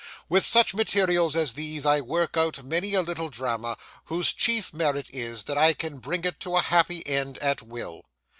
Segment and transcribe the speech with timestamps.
[0.27, 5.07] With such materials as these I work out many a little drama, whose chief merit
[5.13, 8.01] is, that I can bring it to a happy end at will.